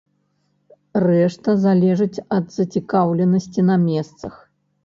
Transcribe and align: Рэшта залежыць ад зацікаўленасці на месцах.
Рэшта 1.03 1.55
залежыць 1.67 2.23
ад 2.39 2.45
зацікаўленасці 2.57 3.67
на 3.69 3.81
месцах. 3.87 4.33